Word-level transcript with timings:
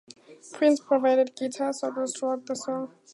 Prince 0.53 0.79
provides 0.79 1.29
guitar 1.39 1.71
solos 1.71 2.17
throughout 2.17 2.47
the 2.47 2.55
song. 2.55 2.91